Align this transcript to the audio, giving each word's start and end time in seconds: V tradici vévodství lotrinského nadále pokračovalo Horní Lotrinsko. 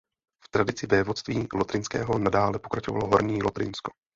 V 0.45 0.49
tradici 0.49 0.87
vévodství 0.87 1.47
lotrinského 1.53 2.19
nadále 2.19 2.59
pokračovalo 2.59 3.07
Horní 3.07 3.43
Lotrinsko. 3.43 3.91